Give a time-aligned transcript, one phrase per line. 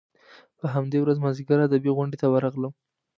[0.59, 2.73] په همدې ورځ مازیګر ادبي غونډې ته ورغلم.